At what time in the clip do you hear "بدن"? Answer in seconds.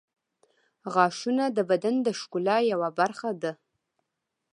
1.69-1.95